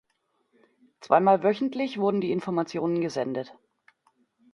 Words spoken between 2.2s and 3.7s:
die Informationen gesendet.